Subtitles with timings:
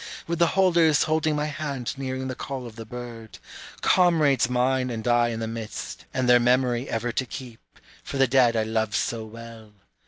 [0.25, 3.37] With the holders holding my hand nearing the call of the bird,
[3.81, 7.59] Comrades mine and I in the midst, and their memory ever to keep,
[8.03, 9.73] for the dead I loved so well.